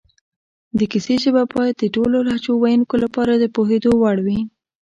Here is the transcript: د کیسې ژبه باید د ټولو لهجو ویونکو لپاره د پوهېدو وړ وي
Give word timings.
د 0.77 0.79
کیسې 0.91 1.15
ژبه 1.23 1.43
باید 1.53 1.75
د 1.79 1.83
ټولو 1.95 2.17
لهجو 2.27 2.53
ویونکو 2.57 2.95
لپاره 3.03 3.33
د 3.37 3.43
پوهېدو 3.55 3.91
وړ 4.01 4.17
وي 4.25 4.39